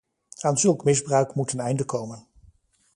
[0.39, 2.27] Aan zulk misbruik moet een einde komen.